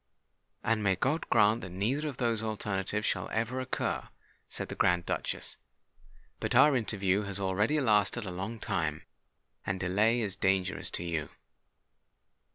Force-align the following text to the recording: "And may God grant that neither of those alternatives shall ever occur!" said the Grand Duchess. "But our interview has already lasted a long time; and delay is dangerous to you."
"And 0.63 0.81
may 0.83 0.95
God 0.95 1.29
grant 1.29 1.61
that 1.61 1.69
neither 1.69 2.07
of 2.07 2.17
those 2.17 2.41
alternatives 2.41 3.05
shall 3.05 3.29
ever 3.29 3.59
occur!" 3.59 4.09
said 4.49 4.67
the 4.69 4.73
Grand 4.75 5.05
Duchess. 5.05 5.57
"But 6.39 6.55
our 6.55 6.75
interview 6.75 7.21
has 7.25 7.39
already 7.39 7.79
lasted 7.79 8.25
a 8.25 8.31
long 8.31 8.57
time; 8.59 9.03
and 9.63 9.79
delay 9.79 10.19
is 10.21 10.35
dangerous 10.35 10.89
to 10.89 11.03
you." 11.03 11.29